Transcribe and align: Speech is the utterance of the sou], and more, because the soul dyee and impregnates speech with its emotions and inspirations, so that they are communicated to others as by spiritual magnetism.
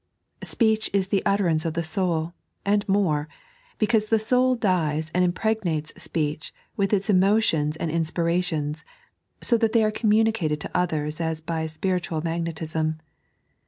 Speech 0.41 0.89
is 0.93 1.09
the 1.09 1.23
utterance 1.27 1.63
of 1.63 1.75
the 1.75 1.83
sou], 1.83 2.31
and 2.65 2.89
more, 2.89 3.29
because 3.77 4.07
the 4.07 4.17
soul 4.17 4.57
dyee 4.57 5.11
and 5.13 5.23
impregnates 5.23 5.93
speech 6.01 6.51
with 6.75 6.91
its 6.91 7.07
emotions 7.07 7.75
and 7.75 7.91
inspirations, 7.91 8.83
so 9.41 9.57
that 9.59 9.73
they 9.73 9.83
are 9.83 9.91
communicated 9.91 10.59
to 10.59 10.75
others 10.75 11.21
as 11.21 11.39
by 11.39 11.67
spiritual 11.67 12.19
magnetism. 12.23 12.99